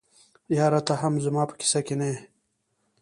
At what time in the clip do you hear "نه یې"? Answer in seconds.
1.99-2.17